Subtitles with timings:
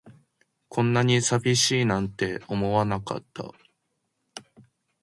[0.67, 3.45] こんなに寂しいなんて思わなかった